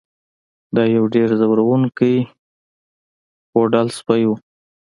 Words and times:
دا 0.75 0.83
یو 0.95 1.03
ډیر 1.15 1.29
ځورونکی 1.41 2.15
پوډل 3.51 3.87
سپی 3.97 4.23
و 4.27 4.31